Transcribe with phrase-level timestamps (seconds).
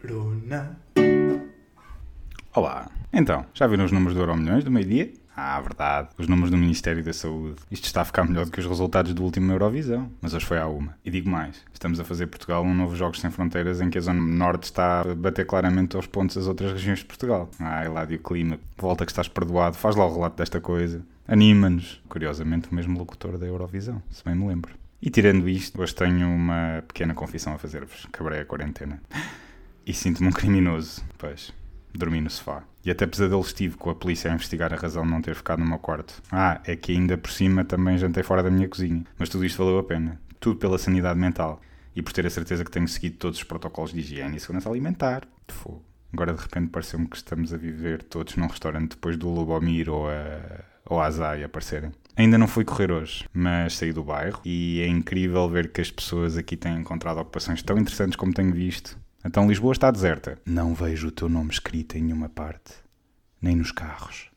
[0.00, 0.80] Corona.
[2.54, 2.90] Olá.
[3.12, 5.12] Então, já viram os números do Euro Milhões do meio-dia?
[5.36, 6.08] Ah, verdade.
[6.16, 7.56] Os números do Ministério da Saúde.
[7.70, 10.10] Isto está a ficar melhor do que os resultados do último Eurovisão.
[10.22, 10.96] Mas hoje foi à uma.
[11.04, 11.62] E digo mais.
[11.70, 15.02] Estamos a fazer Portugal um novo Jogos Sem Fronteiras em que a Zona Norte está
[15.02, 17.50] a bater claramente aos pontos as outras regiões de Portugal.
[17.60, 18.58] Ah, Eládio Clima.
[18.78, 19.76] Volta que estás perdoado.
[19.76, 21.04] Faz lá o relato desta coisa.
[21.28, 22.00] Anima-nos.
[22.08, 24.85] Curiosamente, o mesmo locutor da Eurovisão, se bem me lembro.
[25.00, 28.06] E tirando isto, hoje tenho uma pequena confissão a fazer-vos.
[28.12, 29.00] Quebrei a quarentena.
[29.86, 31.04] E sinto-me um criminoso.
[31.18, 31.52] Pois,
[31.94, 32.64] dormi no sofá.
[32.84, 35.58] E até pesadelos tive com a polícia a investigar a razão de não ter ficado
[35.60, 36.22] no meu quarto.
[36.30, 39.04] Ah, é que ainda por cima também jantei fora da minha cozinha.
[39.18, 40.20] Mas tudo isto valeu a pena.
[40.40, 41.60] Tudo pela sanidade mental.
[41.94, 44.68] E por ter a certeza que tenho seguido todos os protocolos de higiene e segurança
[44.68, 45.26] alimentar.
[45.48, 45.82] Fogo.
[46.12, 50.08] Agora de repente pareceu-me que estamos a viver todos num restaurante depois do Lubomir ou
[50.08, 51.92] a, ou a Azai aparecerem.
[52.18, 55.90] Ainda não fui correr hoje, mas saí do bairro e é incrível ver que as
[55.90, 58.98] pessoas aqui têm encontrado ocupações tão interessantes como tenho visto.
[59.22, 60.38] Então Lisboa está deserta.
[60.46, 62.72] Não vejo o teu nome escrito em nenhuma parte.
[63.42, 64.30] Nem nos carros,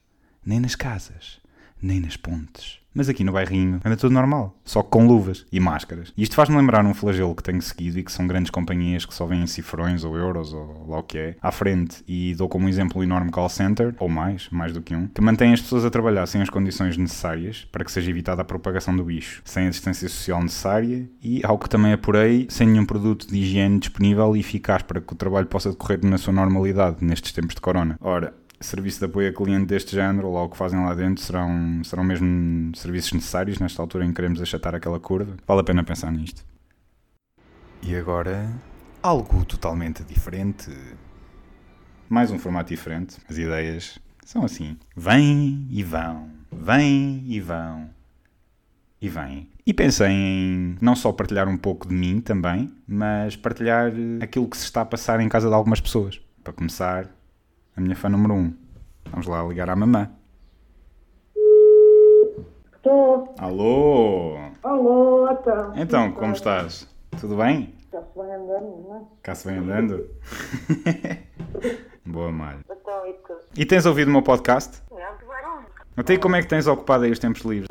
[0.46, 1.40] nem nas casas,
[1.82, 2.80] nem nas pontes.
[2.94, 6.12] Mas aqui no bairrinho anda tudo normal, só com luvas e máscaras.
[6.18, 9.14] E isto faz-me lembrar um flagelo que tenho seguido e que são grandes companhias que
[9.14, 12.04] só vêm cifrões ou euros ou lá o que é, à frente.
[12.08, 15.22] E dou como exemplo o enorme call center, ou mais, mais do que um, que
[15.22, 18.96] mantém as pessoas a trabalhar sem as condições necessárias para que seja evitada a propagação
[18.96, 23.28] do bicho, sem a distância social necessária e, ao que também apurei, sem nenhum produto
[23.28, 27.32] de higiene disponível e eficaz para que o trabalho possa decorrer na sua normalidade nestes
[27.32, 27.98] tempos de corona.
[28.02, 31.84] Ora, serviço de apoio a cliente deste género, ou o que fazem lá dentro, serão,
[31.84, 35.36] serão mesmo serviços necessários nesta altura em que queremos achatar aquela curva?
[35.48, 36.46] Vale a pena pensar nisto.
[37.82, 38.52] E agora,
[39.02, 40.72] algo totalmente diferente.
[42.10, 43.18] Mais um formato diferente.
[43.30, 47.90] As ideias são assim: vêm e vão, vêm e vão
[49.02, 49.50] e vêm.
[49.66, 54.58] E pensei em não só partilhar um pouco de mim também, mas partilhar aquilo que
[54.58, 56.20] se está a passar em casa de algumas pessoas.
[56.44, 57.10] Para começar,
[57.80, 58.54] a minha fã número um.
[59.10, 60.12] Vamos lá ligar à mamã.
[62.76, 63.34] Estou.
[63.38, 64.38] Alô!
[64.62, 65.74] Alô, então.
[65.78, 66.94] Então, como estás?
[67.22, 67.74] Tudo bem?
[67.92, 69.02] Já se vai andando, não é?
[69.24, 70.10] Cá se vem andando?
[72.06, 72.60] Boa, malha.
[72.70, 73.34] Então, e tu?
[73.58, 74.84] E tens ouvido o meu podcast?
[74.92, 75.64] Não, vai não.
[75.96, 77.69] Até aí como é que tens ocupado aí os tempos livres?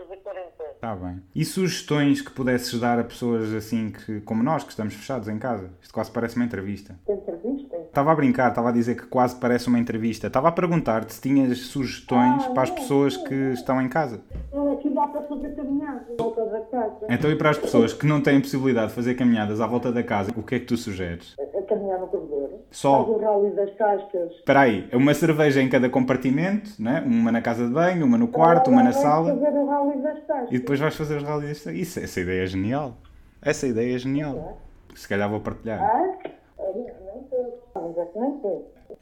[0.78, 1.20] Está bem.
[1.34, 5.36] E sugestões que pudesses dar a pessoas assim que, como nós, que estamos fechados em
[5.36, 5.70] casa?
[5.82, 6.96] Isto quase parece uma entrevista.
[7.08, 7.76] Entrevista?
[7.78, 10.28] Estava a brincar, estava a dizer que quase parece uma entrevista.
[10.28, 14.20] Estava a perguntar-te se tinhas sugestões Ah, para as pessoas que estão em casa.
[14.52, 16.06] Eu aqui dá para fazer caminhada.
[16.16, 17.06] Volta da casa.
[17.08, 20.04] Então, e para as pessoas que não têm possibilidade de fazer caminhadas à volta da
[20.04, 21.34] casa, o que é que tu sugeres?
[21.68, 22.50] Caminhar no corredor.
[22.70, 23.04] Só.
[23.04, 24.32] Faz o rally das cascas.
[24.32, 27.02] Espera aí, é uma cerveja em cada compartimento, né?
[27.06, 30.24] uma na casa de banho, uma no quarto, uma na sala, fazer o rally das
[30.24, 30.48] cascas.
[30.50, 31.66] e depois vais fazer os rallies.
[31.66, 32.96] Isso, essa ideia é genial.
[33.42, 34.58] Essa ideia é genial.
[34.94, 35.80] Se calhar vou partilhar.
[35.80, 36.18] Ah?
[36.24, 36.38] É.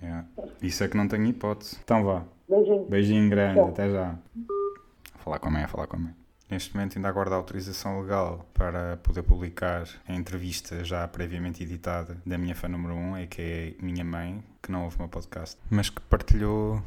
[0.03, 0.25] É.
[0.61, 1.79] Isso é que não tenho hipótese.
[1.83, 2.25] Então vá.
[2.49, 2.85] Beijinho.
[2.85, 4.15] Beijinho grande, até já.
[5.15, 6.15] A falar com a mãe, a falar com a mãe.
[6.49, 12.17] Neste momento ainda aguardo a autorização legal para poder publicar a entrevista já previamente editada
[12.25, 15.09] da minha fã número 1, um, que é minha mãe, que não ouve o meu
[15.09, 16.81] podcast, mas que partilhou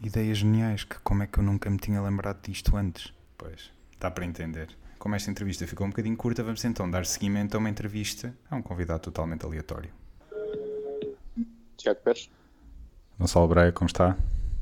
[0.00, 3.12] ideias geniais, que como é que eu nunca me tinha lembrado disto antes.
[3.36, 4.68] Pois, dá para entender.
[4.96, 8.54] Como esta entrevista ficou um bocadinho curta, vamos então dar seguimento a uma entrevista a
[8.54, 9.90] um convidado totalmente aleatório.
[11.76, 12.30] Tiago Pérez,
[13.18, 14.16] Gonçalo Breia, como está?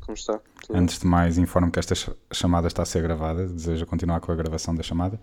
[0.04, 0.38] Como está?
[0.66, 3.46] Tudo Antes de mais, informo que esta ch- chamada está a ser gravada.
[3.46, 5.18] Deseja continuar com a gravação da chamada?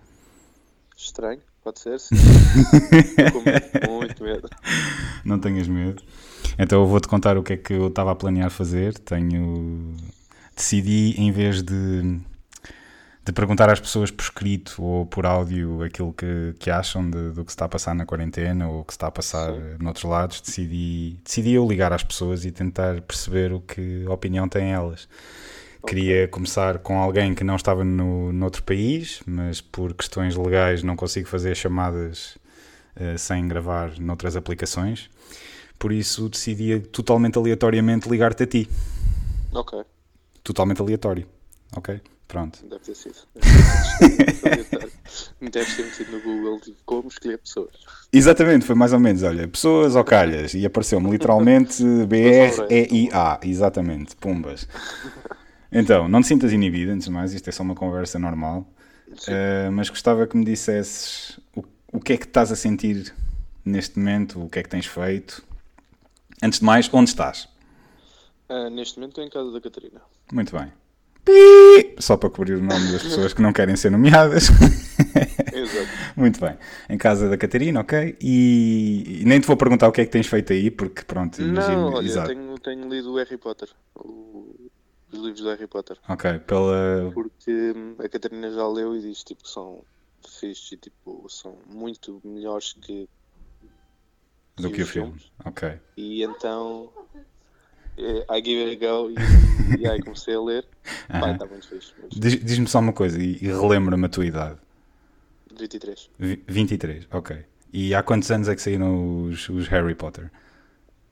[0.97, 2.15] Estranho, pode ser, sim.
[3.85, 4.49] Com muito medo.
[5.23, 6.03] Não tenhas medo.
[6.57, 8.97] Então eu vou-te contar o que é que eu estava a planear fazer.
[8.99, 9.95] Tenho.
[10.55, 12.19] Decidi, em vez de,
[13.25, 17.45] de perguntar às pessoas por escrito ou por áudio aquilo que, que acham de- do
[17.45, 19.61] que se está a passar na quarentena ou o que se está a passar Sim.
[19.79, 24.71] noutros lados, decidi, decidi eu ligar às pessoas e tentar perceber o que opinião têm
[24.71, 25.07] elas.
[25.85, 30.95] Queria começar com alguém que não estava no, noutro país, mas por questões legais não
[30.95, 32.37] consigo fazer chamadas
[32.95, 35.09] eh, sem gravar noutras aplicações.
[35.77, 38.69] Por isso decidi totalmente aleatoriamente ligar-te a ti.
[39.51, 39.73] Ok,
[40.43, 41.25] Totalmente aleatório.
[41.75, 42.01] Ok?
[42.29, 42.59] Pronto.
[42.63, 43.15] deve ter sido.
[45.41, 47.73] Deve ter metido no Google tipo, como escolher pessoas.
[48.13, 54.67] Exatamente, foi mais ou menos, olha, pessoas ou calhas, e apareceu-me literalmente B-R-E-I-A, exatamente, pumbas.
[55.71, 58.63] Então, não te sintas inibido, antes de mais, isto é só uma conversa normal.
[59.27, 63.11] Eh, mas gostava que me dissesses o, o que é que estás a sentir
[63.65, 65.43] neste momento, o que é que tens feito.
[66.43, 67.49] Antes de mais, onde estás?
[68.47, 70.01] Ah, neste momento estou em casa da Catarina.
[70.31, 70.71] Muito bem.
[71.99, 74.47] Só para cobrir o nome das pessoas que não querem ser nomeadas.
[75.53, 75.87] Exato.
[76.15, 76.57] Muito bem.
[76.89, 78.17] Em casa da Catarina, ok?
[78.21, 81.39] E, e nem te vou perguntar o que é que tens feito aí, porque pronto,
[81.41, 81.75] imagino.
[81.91, 82.29] Não, olha, exato.
[82.29, 83.69] tenho, tenho lido o Harry Potter.
[83.95, 84.55] o-
[85.11, 85.97] os livros do Harry Potter.
[86.07, 87.09] Ok, pela.
[87.13, 89.81] Porque hum, a Catarina já leu e diz tipo, que são
[90.39, 93.09] fixe e tipo, são muito melhores que,
[94.55, 95.07] do que o os filme.
[95.13, 95.31] filmes.
[95.45, 95.79] Ok.
[95.97, 96.91] E então
[98.29, 99.15] I give it a go e,
[99.81, 100.65] e aí comecei a ler.
[101.09, 101.33] Aham.
[101.33, 101.93] está muito fixe.
[102.01, 102.19] Fixe.
[102.19, 104.57] Diz- Diz-me só uma coisa e, e relembra-me a tua idade.
[105.57, 106.09] 23.
[106.17, 107.37] Vi- 23, ok.
[107.73, 110.31] E há quantos anos é que saíram os, os Harry Potter?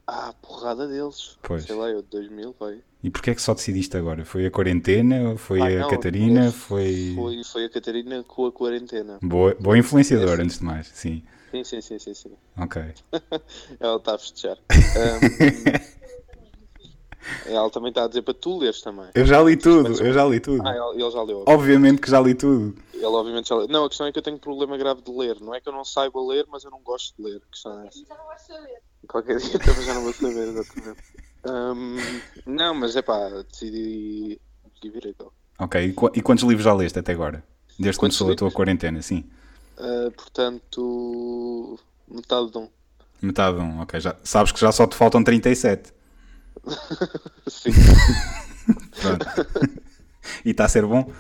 [0.08, 1.38] Ah, porrada deles.
[1.44, 1.64] Pois.
[1.64, 2.80] Sei lá, eu de 2000, vai.
[3.04, 4.24] E porquê é que só decidiste agora?
[4.26, 5.38] Foi a quarentena?
[5.38, 6.46] Foi Ah, a não, Catarina?
[6.48, 7.12] é- Foi...
[7.16, 9.20] Foi, foi a Catarina com a quarentena.
[9.22, 10.88] Boa, boa influenciadora, Esse- antes de mais.
[10.88, 12.32] Sim, Sim, sim, sim, sim, sim.
[12.58, 12.82] ok.
[13.80, 14.58] Ela está a festejar.
[14.98, 16.07] Ahm,
[17.46, 19.10] ela também está a dizer para tu leres também.
[19.16, 20.68] Eu já li tudo, eu já li tudo.
[20.68, 21.44] Ah, ele, ele já leu.
[21.48, 22.76] Obviamente que já li tudo.
[22.94, 23.68] Ele obviamente já leu.
[23.68, 25.40] Não, a questão é que eu tenho um problema grave de ler.
[25.40, 27.38] Não é que eu não saiba ler, mas eu não gosto de ler.
[27.38, 28.00] A questão é essa.
[29.08, 31.00] Qualquer dia também já não vou saber, exatamente.
[31.46, 34.40] Ahm, não, mas é pá, decidi
[34.84, 35.32] give it a go.
[35.60, 37.44] Ok, e, qu- e quantos livros já leste até agora?
[37.80, 39.24] Desde que Quantos começou a tua quarentena, sim.
[39.78, 42.70] Ah, portanto, metade de um.
[43.22, 44.00] Metade de um, ok.
[44.00, 45.94] Já, sabes que já só te faltam 37.
[47.48, 47.72] Sim.
[50.46, 51.12] E está a ser bom?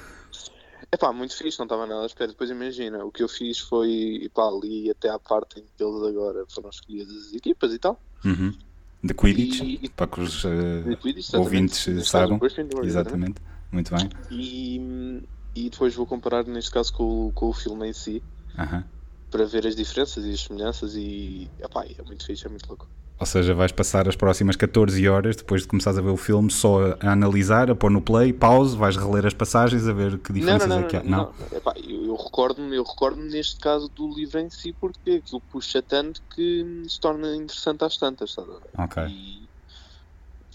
[0.91, 2.31] É pá, muito fixe, não estava nada à espera.
[2.31, 6.01] Depois imagina, o que eu fiz foi, pá, ali até à parte em que eles
[6.03, 8.01] agora foram escolhidas as equipas e tal.
[8.23, 8.53] Uhum.
[9.03, 11.37] De Quidditch, E- para que os eh, De Quidditch, exatamente.
[11.37, 12.37] ouvintes Neste caso, saibam.
[12.37, 13.41] o Gryffindor, Exatamente.
[13.71, 14.09] Muito bem.
[14.31, 15.21] E,
[15.55, 18.23] e depois vou comparar, neste caso, com, o- com o filme em si,
[18.57, 18.83] Aham.
[19.29, 20.95] para ver as diferenças e as semelhanças.
[20.95, 22.87] E, epá, é muito fixe, é muito louco.
[23.19, 26.51] Ou seja, vais passar as próximas 14 horas depois de começares a ver o filme
[26.51, 30.31] só a analisar, a pôr no play, pause, vais reler as passagens a ver que
[30.31, 31.03] Não, diferenças não, não, é que há.
[31.03, 31.57] não, não.
[31.57, 35.81] Epá, eu, eu recordo-me, eu recordo-me neste caso do livro em si, porque aquilo puxa
[35.81, 38.51] tanto que se torna interessante às tantas, sabe?
[38.77, 39.03] Ok.
[39.07, 39.49] E,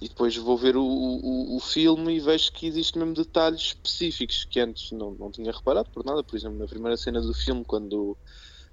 [0.00, 4.44] e depois vou ver o, o, o filme e vejo que existem mesmo detalhes específicos
[4.44, 6.22] que antes não, não tinha reparado por nada.
[6.24, 8.16] Por exemplo, na primeira cena do filme, quando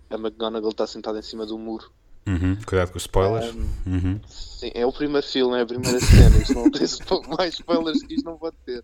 [0.10, 1.92] a McGonagall está sentada em cima do muro.
[2.30, 2.58] Uhum.
[2.64, 3.56] Cuidado com os spoilers.
[3.56, 4.22] Um, Uhum.
[4.28, 6.38] Sim, é o primeiro filme, é a primeira cena.
[6.38, 6.86] Isto não tem
[7.38, 8.84] mais spoilers que isto não pode ter.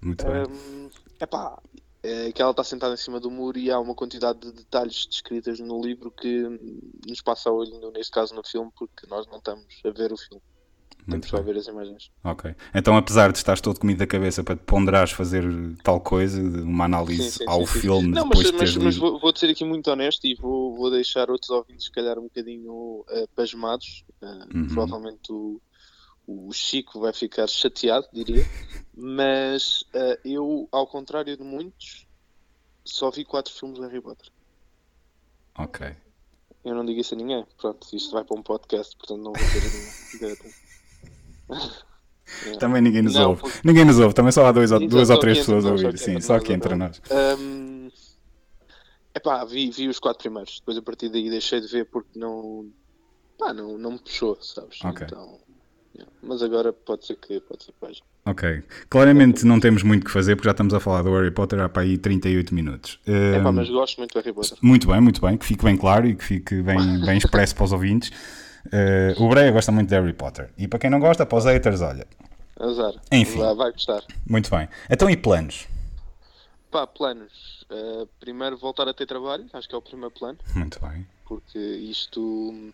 [0.00, 0.44] Muito bem.
[0.44, 0.90] Um,
[1.20, 1.58] epá,
[2.02, 5.06] é que ela está sentada em cima do muro e há uma quantidade de detalhes
[5.06, 6.44] descritas no livro que
[7.06, 10.16] nos passa a olho, neste caso no filme, porque nós não estamos a ver o
[10.16, 10.42] filme.
[11.06, 12.10] Muito só a ver as imagens.
[12.24, 12.54] Ok.
[12.74, 15.44] Então, apesar de estares todo comido da cabeça para te ponderares fazer
[15.84, 19.18] tal coisa, uma análise Sim, sim, ao sim, filme Não, depois mas, mas, mas vou,
[19.20, 23.04] vou ser aqui muito honesto e vou, vou deixar outros ouvintes, se calhar, um bocadinho
[23.10, 24.04] eh, pasmados.
[24.20, 24.66] Eh, Uhum.
[24.68, 25.60] Provavelmente o,
[26.26, 28.44] o Chico vai ficar chateado, diria.
[28.96, 32.06] Mas eh, eu, ao contrário de muitos,
[32.84, 34.28] só vi quatro filmes de Harry Potter.
[35.58, 35.94] Ok.
[36.64, 37.46] Eu não digo isso a ninguém.
[37.58, 40.52] Pronto, isto vai para um podcast, portanto não vou ter ninguém.
[42.58, 43.42] Também ninguém nos Não, ouve.
[43.42, 45.70] porque- Ninguém nos ouve, também só há dois, ou- Exato, duas ou três pessoas a
[45.70, 45.96] ouvir.
[45.98, 47.00] Sim, só aqui entre nós.
[47.38, 47.88] Hum,
[49.14, 50.58] epá, vi, vi os quatro primeiros.
[50.60, 52.66] Depois a partir daí deixei de ver porque não.
[53.38, 54.82] Pá, não, não me puxou, sabes?
[54.84, 55.06] Ok.
[55.06, 55.38] Então,
[55.94, 56.10] yeah.
[56.22, 58.00] Mas agora pode ser que pode ser que veja.
[58.24, 58.62] Ok.
[58.88, 61.68] Claramente não temos muito que fazer porque já estamos a falar do Harry Potter há
[61.68, 62.98] para aí 38 minutos.
[63.06, 64.58] Epá, Hum, mas gosto muito do Harry Potter.
[64.60, 65.36] Muito bem, muito bem.
[65.36, 68.10] Que fique bem claro e que fique bem, bem expresso para os ouvintes.
[68.72, 70.50] Eh, o Breia gosta muito de Harry Potter.
[70.56, 72.06] E para quem não gosta, para os haters, olha.
[72.58, 72.94] Azar.
[73.12, 73.38] Enfim.
[73.38, 74.02] Vai, vai gostar.
[74.26, 74.68] Muito bem.
[74.90, 75.66] Então, e planos?
[76.70, 77.64] Pá, planos.
[77.70, 81.06] Uh, primeiro voltar a ter trabalho, acho que é o primeiro plano, Muito bem.
[81.24, 82.72] porque isto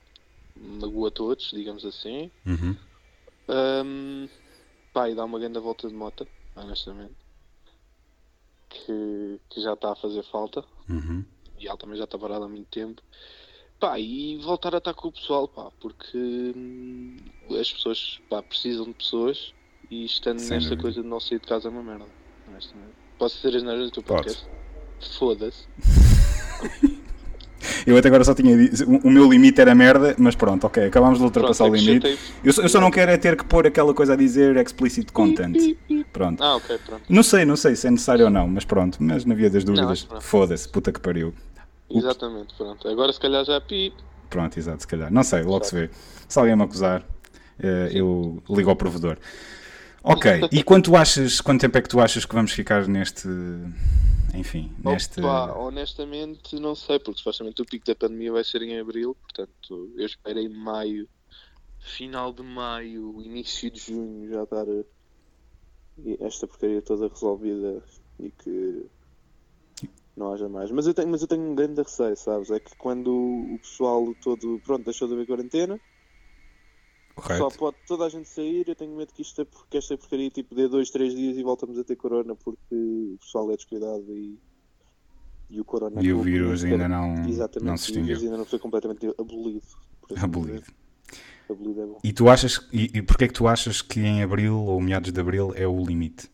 [0.57, 2.31] magoa todos, digamos assim.
[2.47, 2.77] Uhum.
[3.49, 4.29] Um,
[4.93, 7.15] pá, e dá uma grande volta de moto, honestamente.
[8.69, 10.65] Que, que já está a fazer falta.
[10.89, 11.25] Uhum.
[11.59, 13.03] E ela também já está parada há muito tempo.
[13.83, 17.17] Pá, e voltar a estar com o pessoal, pá, porque hum,
[17.61, 19.53] as pessoas pá, precisam de pessoas
[19.91, 20.83] e estando Sem nesta dúvida.
[20.83, 22.05] coisa de não sair de casa é uma merda.
[23.19, 24.47] Posso dizer as neiras do teu podcast?
[25.19, 25.67] Foda-se.
[27.85, 28.85] Eu até agora só tinha dito.
[29.05, 30.85] O meu limite era merda, mas pronto, ok.
[30.85, 32.19] Acabámos de ultrapassar Pronto, o limite.
[32.45, 35.11] Eu só, eu só não quero é ter que pôr aquela coisa a dizer explicit
[35.13, 35.57] content.
[36.13, 36.41] Pronto.
[36.41, 37.03] Ah, ok, pronto.
[37.09, 38.99] Não sei, não sei se é necessário ou não, mas pronto.
[39.01, 41.35] Mas na via das dúvidas, foda-se, puta que pariu.
[41.99, 42.89] Exatamente, pronto.
[42.89, 43.93] Agora se calhar já é pi.
[44.31, 45.13] Pronto, exato, se calhar.
[45.13, 45.91] Não sei, logo se vê.
[46.29, 47.05] Se alguém me acusar,
[47.59, 49.19] eh, eu ligo ao provedor.
[50.03, 53.29] Ok, e quanto achas, quanto tempo é que tu achas que vamos ficar neste.
[54.35, 55.21] Enfim, neste.
[55.21, 59.93] Opa, honestamente não sei, porque supostamente o pico da pandemia vai ser em abril, portanto
[59.97, 61.07] eu espero em maio,
[61.79, 67.83] final de maio, início de junho já estar eh, esta porcaria toda resolvida
[68.19, 68.87] e que
[70.17, 70.71] não haja mais.
[70.71, 72.51] Mas eu tenho, mas eu tenho um grande receio, sabes?
[72.51, 75.81] É que quando o pessoal todo, pronto, deixou de haver quarentena,
[77.37, 80.31] só pode toda a gente sair, eu tenho medo que isto é porque esta porcaria
[80.31, 84.05] tipo dê dois, três dias e voltamos a ter corona porque o pessoal é descuidado
[84.09, 84.39] e,
[85.51, 87.15] e o corona E o vírus ainda não,
[87.63, 88.23] não se e o vírus extinguiu.
[88.23, 89.63] ainda não foi completamente abolido.
[90.11, 90.61] assim Abolido.
[90.61, 90.75] dizer.
[91.51, 91.99] Abolido é bom.
[92.03, 95.13] E tu achas, e, e porquê é que tu achas que em Abril ou meados
[95.13, 96.32] de Abril é o limite?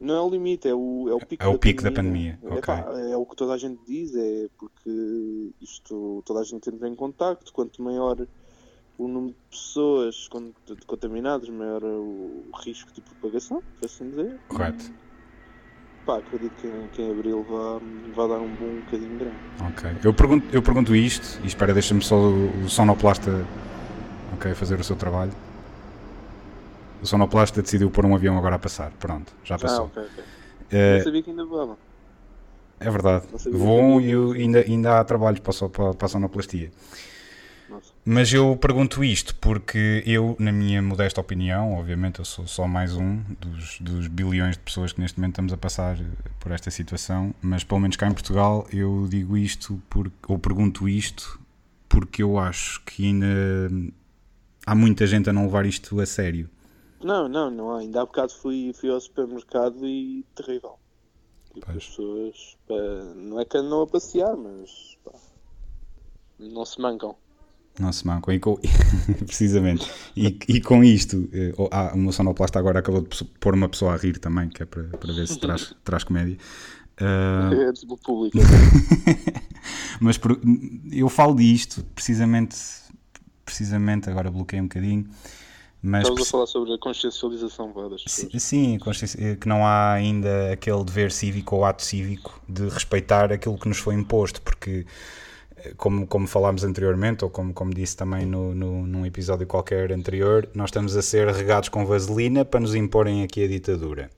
[0.00, 2.38] Não é o limite, é o, é o pico É o da pico da pandemia.
[2.40, 6.44] pandemia, É, pá, é o que toda a gente diz, é porque isto toda a
[6.44, 8.16] gente entra em contacto, quanto maior
[8.96, 10.28] o número de pessoas
[10.86, 14.38] contaminadas, maior o risco de propagação, por assim dizer.
[14.48, 14.90] Correto?
[16.06, 17.78] Pá, acredito que, em- que em Abril vá,
[18.14, 19.36] vá dar um bom bocadinho grande.
[19.70, 19.90] Ok.
[20.02, 23.30] Eu pergunto, eu pergunto isto, e espera, deixa-me só o, sonoplasta
[24.34, 25.32] ok, fazer o seu trabalho.
[27.02, 28.90] O sonoplasta decidiu pôr um avião agora a passar.
[28.98, 29.84] Pronto, já Ah, passou.
[29.86, 30.24] ok, ok.
[30.70, 31.76] Eh, Eu sabia que ainda voava.
[32.78, 33.26] é verdade.
[33.52, 36.70] Voam e ainda, ainda há trabalhos para, para, para a sonoplastia.
[37.68, 37.92] Nossa.
[38.04, 42.96] Mas eu pergunto isto porque eu, na minha modesta opinião, obviamente eu sou só mais
[42.96, 45.96] um dos, dos bilhões de pessoas que neste momento estamos a passar
[46.40, 50.88] por esta situação, mas pelo menos cá em Portugal eu digo isto porque, ou pergunto
[50.88, 51.38] isto
[51.88, 53.26] porque eu acho que ainda
[54.66, 56.48] há muita gente a não levar isto a sério.
[57.02, 57.78] Não, não, não há.
[57.80, 60.78] Ainda há bocado fui, fui ao supermercado e terrível.
[61.54, 62.74] Tipo, as pessoas, pá,
[63.16, 65.12] não é que andam a passear, mas pá,
[66.38, 67.16] não se mancam.
[67.78, 68.34] Não se mancam.
[68.34, 68.58] E com,
[69.26, 69.90] precisamente.
[70.16, 73.68] E, e com isto, eh, oh, ah, o meu sonoplasta agora acabou de pôr uma
[73.68, 76.36] pessoa a rir também, que é para, para ver se traz, traz comédia.
[77.00, 78.36] Ah, É do público.
[80.00, 80.38] mas por-
[80.92, 82.56] eu falo disto precisamente,
[83.44, 85.08] precisamente agora bloqueei um bocadinho,
[85.82, 88.42] mas Estamos a falar sobre a consciencialização das pessoas.
[88.42, 88.78] sim,
[89.18, 93.68] eh, que não há ainda aquele dever cívico ou ato cívico de respeitar aquilo que
[93.68, 94.84] nos foi imposto, porque
[95.56, 99.90] eh, como, como falámos anteriormente, ou como, como disse também no, no, num episódio qualquer
[99.92, 104.10] anterior, nós estamos a ser regados com vaselina para nos imporem aqui a ditadura,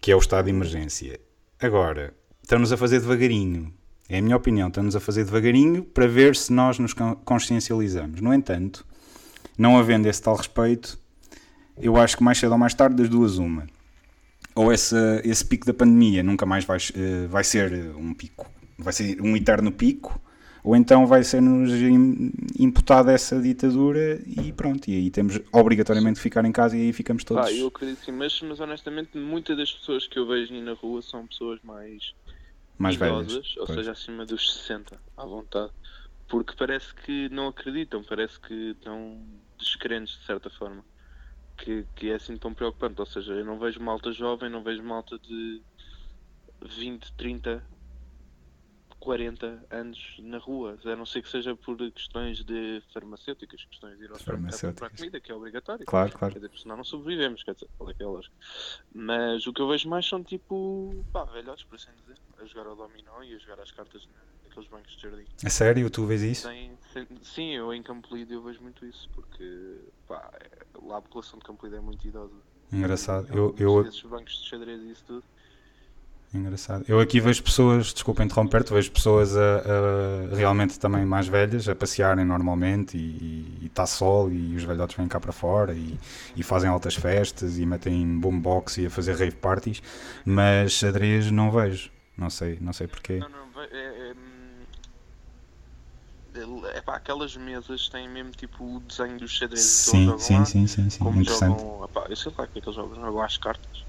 [0.00, 1.20] que é o estado de emergência.
[1.60, 2.12] Agora,
[2.42, 3.72] estamos a fazer devagarinho.
[4.08, 8.20] É a minha opinião, estamos a fazer devagarinho para ver se nós nos con- consciencializamos.
[8.20, 8.84] No entanto,
[9.58, 10.98] não havendo esse tal respeito,
[11.76, 13.66] eu acho que mais cedo ou mais tarde, das duas, uma.
[14.54, 18.92] Ou essa, esse pico da pandemia nunca mais vai, eh, vai ser um pico, vai
[18.92, 20.20] ser um eterno pico,
[20.62, 26.22] ou então vai ser-nos im- imputada essa ditadura e pronto, e aí temos obrigatoriamente que
[26.22, 27.44] ficar em casa e aí ficamos todos.
[27.44, 31.02] Pá, eu acredito sim, mas, mas honestamente muitas das pessoas que eu vejo na rua
[31.02, 32.14] são pessoas mais
[32.78, 33.56] mais idosas, velhas.
[33.58, 33.78] ou Pois.
[33.78, 35.70] seja, acima dos 60, à vontade.
[36.34, 39.24] Porque parece que não acreditam, parece que estão
[39.56, 40.84] descrentes de certa forma.
[41.56, 42.98] Que, que é assim tão preocupante.
[43.00, 45.62] Ou seja, eu não vejo malta jovem, não vejo malta de
[46.60, 47.64] 20, 30,
[48.98, 50.76] 40 anos na rua.
[50.84, 54.72] A não ser que seja por questões de farmacêuticas, questões de ir ao supermercado comprar
[54.72, 54.98] Farmacêuticas.
[54.98, 55.86] comida, que é obrigatório.
[55.86, 56.34] Claro, claro.
[56.34, 58.34] Quer dizer, senão não sobrevivemos, quer dizer, qual é que é a lógica?
[58.92, 62.66] Mas o que eu vejo mais são tipo, pá, velhotes, por assim dizer, a jogar
[62.66, 65.24] ao dominó e a jogar às cartas na- naqueles bancos de jardim.
[65.44, 66.48] A sério, tu vês isso?
[67.22, 71.38] Sim, eu em Campo Lido eu vejo muito isso, porque, pá, é- lá a população
[71.38, 72.32] de Campo Lido é muito idosa.
[72.72, 73.26] Engraçado.
[73.28, 75.24] E há Eu, eu, desses bancos de xadrez e isso tudo.
[76.32, 76.84] Engraçado.
[76.88, 79.40] Eu aqui vejo pessoas, desculpa interromper-te, vejo pessoas a,
[80.32, 85.06] a- realmente também mais velhas a passearem normalmente e está sol e os velhotes vêm
[85.06, 85.96] cá para fora e,
[86.34, 89.80] e fazem altas festas e metem boombox e a fazer rave parties,
[90.24, 91.90] mas xadrez não vejo.
[92.18, 93.18] Não sei, não sei porquê.
[93.18, 93.66] Não, não, é,
[94.10, 94.14] é,
[96.74, 100.44] é pá, aquelas mesas têm mesmo tipo o desenho dos xadrez Sim, sim, lá.
[100.44, 100.98] sim, sim, sim.
[100.98, 101.60] Como Interessante.
[101.60, 103.84] jogam, epá, eu sei lá o que é que eles jogam, jogam às cartas.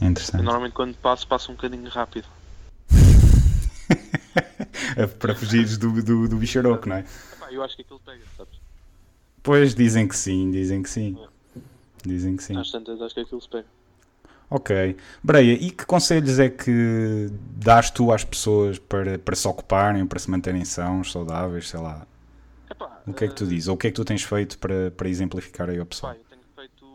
[0.00, 0.42] É Eu, interessante.
[0.42, 2.26] normalmente quando passo, passo um bocadinho rápido.
[4.96, 7.00] É para fugires do, do, do bicharoco, não é?
[7.00, 8.54] Epá, eu acho que aquilo pega, sabes?
[9.42, 11.16] Pois dizem que sim, dizem que sim.
[12.04, 12.56] Dizem que sim.
[12.56, 13.66] Às tantas acho que aquilo se pega.
[14.50, 14.96] Ok.
[15.22, 20.18] Breia, e que conselhos é que dás tu às pessoas para, para se ocuparem, para
[20.18, 22.06] se manterem sãos, saudáveis, sei lá?
[22.70, 23.68] Epá, O que é que tu eh, dizes?
[23.68, 26.14] Ou o que é que tu tens feito para, para exemplificar aí ao Pá, pessoal?
[26.14, 26.86] eu tenho feito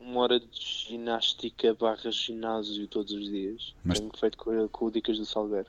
[0.00, 3.74] uma hora de ginástica barra ginásio todos os dias.
[3.84, 5.68] Mas- Tenho feito com, com o Dicas do Salgueiro.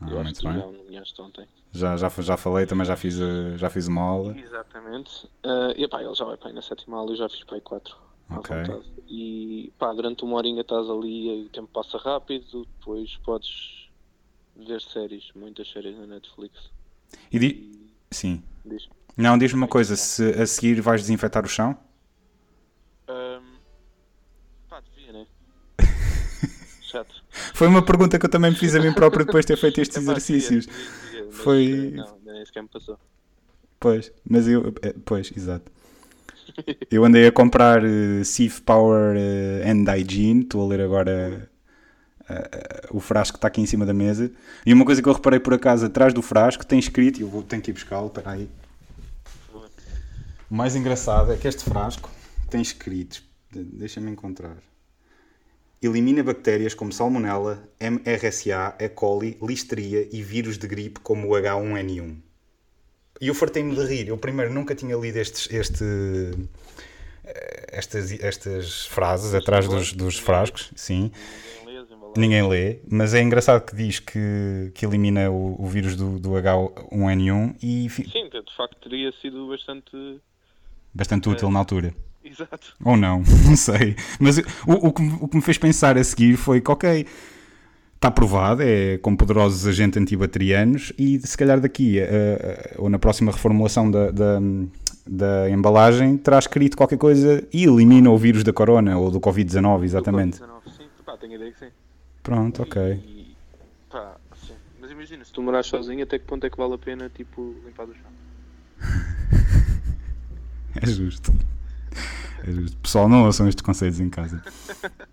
[0.00, 0.52] Ah, eu muito bem.
[0.52, 1.46] já.
[1.72, 4.36] Já, já, já falei, também já fiz, eh, já fiz uma aula.
[4.36, 5.28] Exatamente.
[5.42, 7.56] Eh, e pá, ele já vai para aí na sétima aula, eu já fiz para
[7.56, 7.96] aí quatro.
[8.28, 8.56] À Ok.
[8.56, 8.84] vontade.
[9.08, 13.88] E pá, durante uma horinha estás ali e o tempo passa rápido, depois podes
[14.56, 16.70] ver séries, muitas séries na Netflix.
[17.32, 17.46] E di...
[17.46, 18.42] E Sim.
[18.64, 18.88] diz.
[19.16, 21.76] Não, diz-me uma coisa, se a seguir vais desinfetar o chão?
[23.08, 23.56] Ahm,
[24.68, 25.26] pá, devia, né?
[26.82, 27.22] Chato.
[27.54, 29.80] Foi uma pergunta que eu também me fiz a mim próprio depois de ter feito
[29.80, 30.66] estes exercícios.
[31.32, 32.98] Foi- Não, nem sequer me passou.
[33.80, 34.68] Pois, mas eu.
[34.82, 35.70] eh, Pois, exato.
[36.90, 41.48] Eu andei a comprar uh, Sif Power eh, and Hygiene, estou a ler agora
[42.28, 44.30] eh, eh, o frasco que está aqui em cima da mesa.
[44.66, 47.28] E uma coisa que eu reparei por acaso atrás do frasco tem escrito, e eu
[47.28, 48.48] vou, tenho que ir buscá-lo, espera aí.
[50.50, 52.10] O mais engraçado é que este frasco
[52.50, 53.22] tem escrito,
[53.52, 54.56] de- deixa-me encontrar.
[55.80, 58.88] Elimina bactérias como Salmonella, MRSA, E.
[58.88, 62.16] coli, Listeria e vírus de gripe como o H1N1.
[63.20, 64.08] E eu fartei-me de rir.
[64.08, 65.84] Eu primeiro nunca tinha lido estes, este,
[67.24, 71.10] eh, estas, estas frases atrás dos, dos frascos, sim.
[72.16, 76.30] Ninguém lê mas é engraçado que diz que, que elimina o, o vírus do, do
[76.30, 80.20] H1N1 e Sim, de facto teria sido bastante.
[80.92, 81.94] bastante útil na altura.
[82.24, 82.74] Exato.
[82.84, 83.94] Ou não, não sei.
[84.18, 87.06] Mas o, o, que, o que me fez pensar a seguir foi que, ok,
[87.98, 93.32] está provado, é com poderosos agentes antibacterianos e se calhar daqui, eh, ou na próxima
[93.32, 94.38] reformulação da, da,
[95.04, 99.82] da embalagem, terá escrito qualquer coisa e elimina o vírus da corona ou do Covid-19,
[99.82, 100.38] exatamente.
[100.38, 101.70] Do Covid-19, Sim, pá, tenho ideia que sim.
[102.22, 102.80] Pronto, ok.
[102.92, 103.36] E,
[103.90, 104.14] pá,
[104.46, 104.54] sim.
[104.80, 107.52] Mas imagina, se tu morares sozinho, até que ponto é que vale a pena, tipo,
[107.66, 108.10] limpar o chão?
[110.80, 111.34] É justo.
[112.46, 112.76] É justo.
[112.76, 114.40] Pessoal, não ouçam estes conselhos em casa.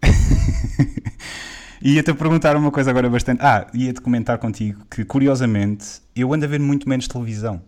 [1.82, 3.42] Ia-te a perguntar uma coisa agora bastante.
[3.42, 7.64] Ah, ia-te comentar contigo que, curiosamente, eu ando a ver muito menos televisão.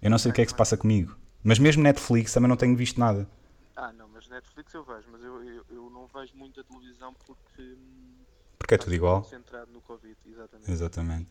[0.00, 1.16] Eu não sei o que é que se passa comigo.
[1.42, 3.28] Mas mesmo Netflix também não tenho visto nada.
[3.76, 7.14] Ah, não, mas Netflix eu vejo, mas eu, eu, eu não vejo muito a televisão
[7.26, 7.62] porque.
[7.62, 8.14] hum,
[8.58, 9.22] Porque é tudo igual.
[9.22, 10.70] concentrado no Covid, exatamente.
[10.70, 11.30] Exatamente.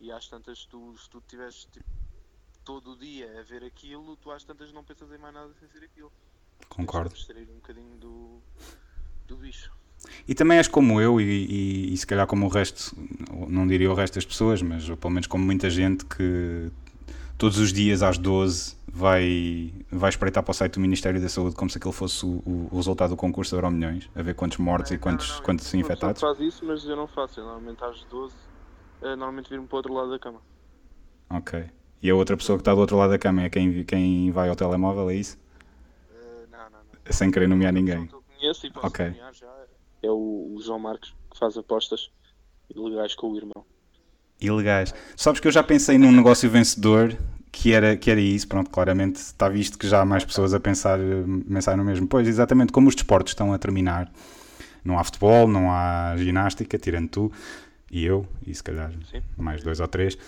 [0.00, 1.86] E às tantas, tu, se tu tiveres tipo,
[2.64, 5.68] todo o dia a ver aquilo, tu às tantas não pensas em mais nada sem
[5.68, 6.12] ser aquilo.
[6.68, 7.10] Concordo.
[7.10, 8.42] Tens de distrair um bocadinho do,
[9.26, 9.72] do bicho.
[10.28, 12.96] E também és como eu, e, e- e se calhar como o resto,
[13.48, 16.70] não diria o resto das pessoas, mas pelo menos como muita gente que
[17.36, 21.56] todos os dias às 12 vai, vai espreitar para o site do Ministério da Saúde
[21.56, 24.58] como se aquele fosse o, o- o resultado do concurso Euro Milhões, a ver quantos
[24.58, 26.20] mortos e Não, quantos, não, não, quantos pessoa infectados.
[26.20, 27.40] faz isso, mas eu não faço.
[27.40, 28.34] Eu normalmente às 12,
[29.02, 30.40] eh, normalmente viro-me para o outro lado da cama.
[31.30, 31.64] Ok.
[32.02, 34.48] E a outra pessoa que está do outro lado da cama é quem, quem vai
[34.48, 35.36] ao telemóvel, é isso?
[36.10, 37.12] Eh, não, não, não.
[37.12, 38.06] Sem querer nomear ninguém.
[38.06, 39.06] que eu conheço e posso Ok.
[39.06, 39.46] nomear já
[40.04, 42.10] é o, o João Marcos, que faz apostas
[42.74, 43.64] ilegais com o irmão.
[44.40, 44.94] Ilegais.
[45.16, 47.16] Sabes que eu já pensei num negócio vencedor
[47.50, 50.60] que era, que era isso, pronto, claramente está visto que já há mais pessoas a
[50.60, 50.98] pensar,
[51.48, 52.06] pensar no mesmo.
[52.06, 54.10] Pois, exatamente, como os desportos estão a terminar,
[54.84, 57.32] não há futebol, não há ginástica, tirando tu
[57.90, 59.22] e eu, e se calhar Sim.
[59.36, 60.18] mais dois ou três,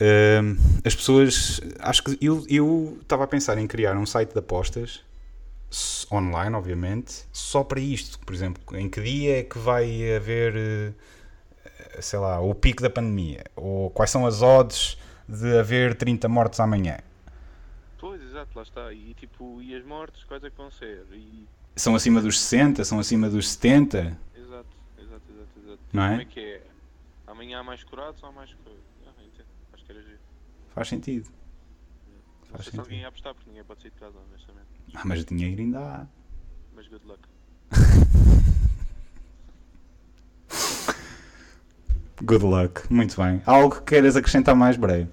[0.00, 5.00] hum, as pessoas, acho que eu estava a pensar em criar um site de apostas
[6.12, 12.00] online, obviamente, só para isto, por exemplo, em que dia é que vai haver eh,
[12.00, 16.60] sei lá, o pico da pandemia, ou quais são as odds de haver 30 mortes
[16.60, 16.98] amanhã.
[17.98, 18.92] Pois, exato, lá está.
[18.92, 21.06] E tipo, e as mortes, quais é que vão ser?
[21.12, 23.98] E, São acima dos 60, são acima dos 70,
[24.36, 24.66] exato,
[24.98, 25.80] exato, exato, exato.
[25.92, 26.08] Não é?
[26.10, 26.62] Como é que é?
[27.26, 28.82] Amanhã há mais curados ou há mais curados?
[29.06, 29.10] Ah.
[29.72, 30.18] Acho que era giro.
[30.74, 31.30] faz sentido.
[32.54, 34.66] Não sei se alguém ia apostar, porque ninguém pode sair de casa, honestamente.
[34.94, 36.06] Ah, mas dinheiro ainda há.
[36.74, 37.20] Mas good luck.
[42.22, 43.42] Good luck, muito bem.
[43.44, 45.10] Algo que queiras acrescentar mais, Breio?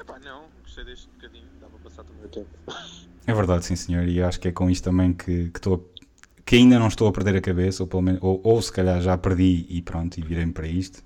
[0.00, 2.48] Epá, não, gostei deste bocadinho, dá para passar também o tempo.
[3.26, 6.42] É verdade, sim senhor, e acho que é com isto também que, que, estou a-
[6.46, 9.02] que ainda não estou a perder a cabeça, ou, pelo menos, ou, ou se calhar
[9.02, 11.04] já perdi e pronto, e virei-me para isto.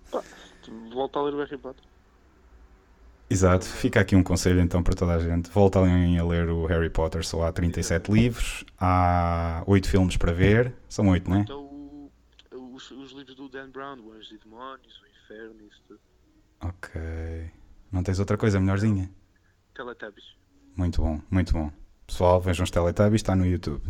[0.95, 1.83] Volta a ler o Harry Potter.
[3.33, 5.51] Exato, fica aqui um conselho então para toda a gente.
[5.51, 10.75] Voltem a ler o Harry Potter, só há 37 livros, há 8 filmes para ver,
[10.89, 11.41] são 8, não é?
[11.41, 12.11] Então, o-
[12.75, 16.01] os, os livros do Dan Brown, o Anjos e Demónios, o Inferno, isso tudo.
[16.61, 17.01] Ok.
[17.91, 19.11] Não tens outra coisa melhorzinha?
[19.75, 20.37] Teletubbies.
[20.77, 21.73] Muito bom, muito bom.
[22.07, 23.83] Pessoal, vejam os Teletubbies, está no YouTube.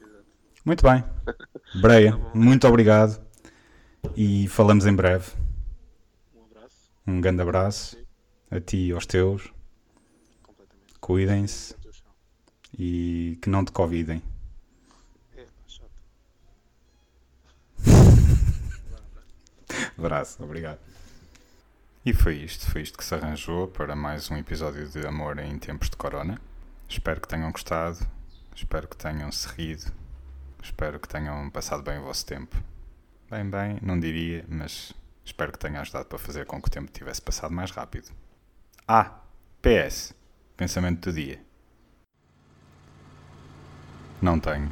[0.00, 0.24] Exato.
[0.64, 1.04] Muito bem.
[1.82, 3.20] Breia, Tá muito obrigado.
[4.16, 5.32] E falamos em breve.
[6.34, 7.96] Um abraço, Um grande abraço
[8.50, 9.52] a ti e aos teus.
[11.00, 11.74] Cuidem-se
[12.78, 14.22] e que não te convidem.
[15.36, 15.90] É, chato.
[19.98, 20.78] Abraço, obrigado.
[22.04, 25.58] E foi isto, foi isto que se arranjou para mais um episódio de Amor em
[25.58, 26.40] Tempos de Corona.
[26.88, 27.98] Espero que tenham gostado,
[28.56, 29.92] espero que tenham se rido,
[30.62, 32.56] espero que tenham passado bem o vosso tempo.
[33.30, 36.90] Bem, bem, não diria, mas espero que tenha ajudado para fazer com que o tempo
[36.90, 38.08] tivesse passado mais rápido.
[38.90, 39.20] Ah,
[39.60, 40.14] PS,
[40.56, 41.38] pensamento do dia.
[44.22, 44.70] Não tenho.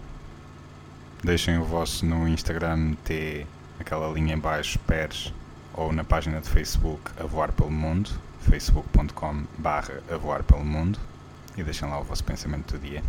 [1.22, 3.46] Deixem o vosso no Instagram T
[3.78, 5.34] aquela linha em baixo, peres,
[5.74, 8.08] ou na página de Facebook A Voar pelo Mundo,
[8.40, 10.98] facebook.com barra A Voar pelo Mundo,
[11.54, 13.02] e deixem lá o vosso pensamento do dia.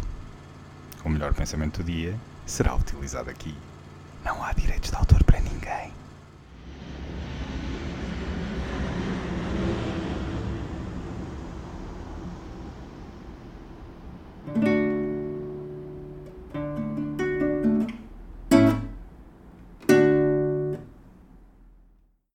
[1.05, 3.55] O melhor pensamento do dia será utilizado aqui.
[4.25, 5.93] Não há direitos de autor para ninguém.